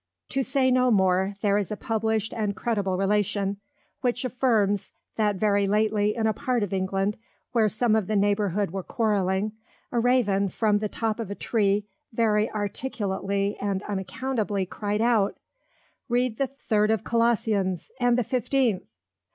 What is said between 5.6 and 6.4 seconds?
lately in a